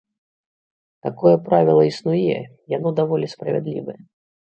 [1.07, 2.39] Такое правіла існуе,
[2.77, 3.97] яно даволі справядлівае.